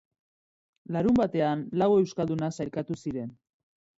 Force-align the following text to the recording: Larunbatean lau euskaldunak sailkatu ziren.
Larunbatean 0.95 1.61
lau 1.81 1.89
euskaldunak 1.97 2.57
sailkatu 2.61 3.01
ziren. 3.03 3.31